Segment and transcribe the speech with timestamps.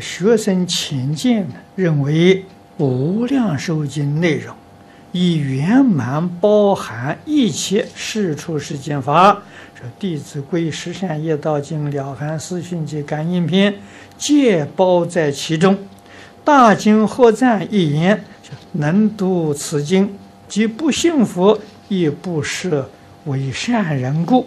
[0.00, 2.44] 学生浅见认为
[2.84, 4.54] 《无量寿经》内容
[5.12, 9.42] 已圆满包含一切世出世间法，
[9.74, 13.72] 说《弟子规》《十善业道经》《了凡四训》及《感应篇》
[14.18, 15.78] 皆包在其中。
[16.44, 18.24] 大经合赞一言：
[18.72, 20.16] 能读此经，
[20.48, 21.58] 即不幸福
[21.88, 22.90] 亦不设
[23.24, 24.46] 为善人故。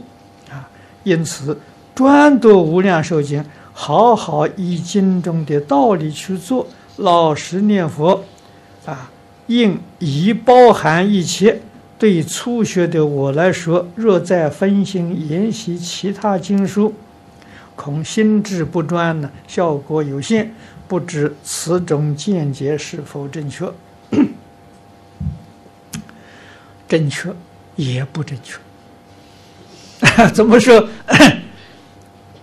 [0.50, 0.70] 啊，
[1.04, 1.60] 因此
[1.96, 3.42] 专读《无量寿经》。
[3.82, 6.68] 好好依经中的道理去做，
[6.98, 8.25] 老实念佛，
[8.86, 9.10] 啊，
[9.47, 11.61] 应已包含一切。
[11.97, 16.93] 对初学的我来说，若再分心研习其他经书，
[17.78, 20.54] 恐心智不专呢，效果有限。
[20.89, 23.71] 不知此种见解是否正确？
[26.86, 27.34] 正确
[27.78, 28.59] 也不正确。
[30.36, 30.86] 怎么说？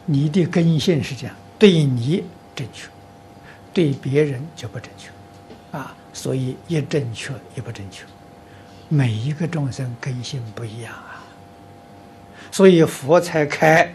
[0.07, 2.25] 你的根性是这样，对你
[2.55, 2.89] 正确，
[3.75, 5.11] 对别人就不正确，
[5.77, 8.05] 啊，所以一正确也不正确。
[8.89, 11.27] 每一个众生根性不一样啊，
[12.53, 13.93] 所以佛才开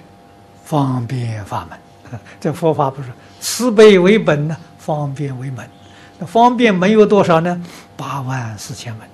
[0.66, 2.20] 方便法门。
[2.42, 5.66] 这佛法不是慈悲为本呢，方便为门。
[6.20, 7.64] 那方便门有多少呢？
[7.96, 9.08] 八万四千门。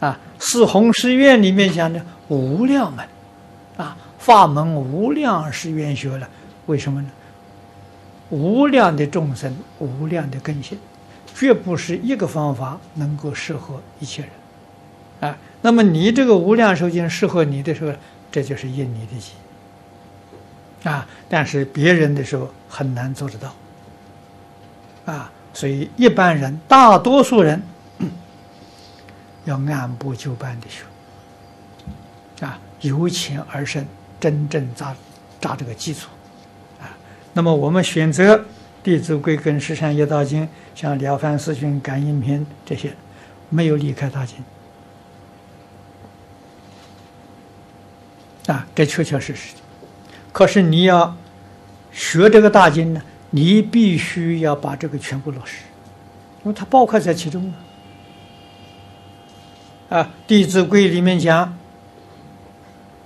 [0.00, 3.06] 啊，四弘誓愿里面讲的无量门，
[3.76, 3.96] 啊。
[4.24, 6.26] 法门无量是愿学了，
[6.64, 7.08] 为什么呢？
[8.30, 10.78] 无量的众生，无量的根性，
[11.34, 17.92] 绝不是一个方法能够适合一切人，啊，那么你这个无量寿经适合你的时候，
[18.32, 19.34] 这就是应你的心，
[20.90, 23.54] 啊，但是别人的时候很难做得到，
[25.12, 27.62] 啊，所以一般人，大多数人
[29.44, 33.86] 要按部就班的学，啊，由浅而深。
[34.24, 34.96] 真正扎
[35.38, 36.08] 扎这个基础
[36.80, 36.88] 啊，
[37.34, 38.38] 那么我们选择
[38.82, 42.94] 《弟子规》跟《十善业道经》，像《了凡四训》《感应篇》这些，
[43.50, 44.38] 没有离开大经
[48.46, 49.52] 啊，这确确实实。
[50.32, 51.14] 可是你要
[51.92, 55.58] 学这个大经呢，你必须要把这个全部落实，
[56.44, 57.52] 因为它包括在其中
[59.90, 59.98] 啊。
[59.98, 61.58] 啊，《弟子规》里面讲。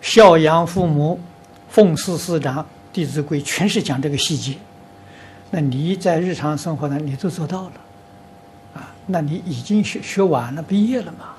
[0.00, 1.20] 孝养父母，
[1.68, 4.56] 奉事师长，《弟子规》全是讲这个细节。
[5.50, 7.72] 那你在日常生活呢，你都做到了，
[8.74, 11.30] 啊，那你已经学学完了，毕业了嘛。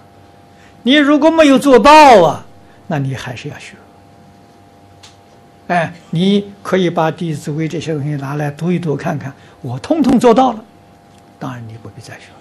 [0.83, 2.45] 你如果没有做到啊，
[2.87, 3.75] 那你还是要学。
[5.67, 9.31] 哎，你可以把《弟子规》这些东西拿来读一读看看，
[9.61, 10.63] 我通通做到了，
[11.37, 12.39] 当然你不必再学了。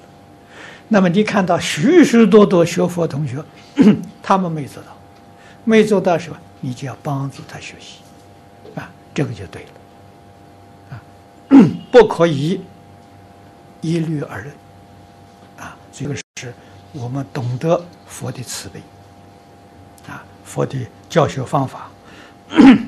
[0.89, 3.45] 那么你看到许许多多学佛同学，
[4.23, 4.98] 他们没做到。
[5.69, 7.99] 没做到时候，你就要帮助他学习，
[8.75, 11.03] 啊，这个就对了，啊，
[11.93, 12.63] 不可以
[13.83, 14.55] 一律而论，
[15.59, 16.55] 啊，这个是
[16.95, 18.81] 我们懂得佛的慈悲，
[20.09, 21.91] 啊，佛的教学方法。